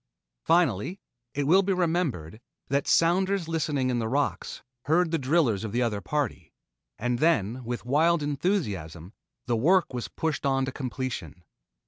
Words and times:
Finally, 0.43 0.99
it 1.35 1.43
will 1.45 1.61
be 1.61 1.73
remembered, 1.73 2.41
that 2.69 2.87
sounders 2.87 3.47
listening 3.47 3.91
in 3.91 3.99
the 3.99 4.07
rocks 4.07 4.63
heard 4.85 5.11
the 5.11 5.19
drillers 5.19 5.63
of 5.63 5.71
the 5.73 5.83
other 5.83 6.01
party, 6.01 6.51
and 6.97 7.19
then 7.19 7.63
with 7.63 7.85
wild 7.85 8.23
enthusiasm 8.23 9.13
the 9.45 9.55
work 9.55 9.93
was 9.93 10.07
pushed 10.07 10.43
on 10.43 10.65
to 10.65 10.71
completion. 10.71 11.43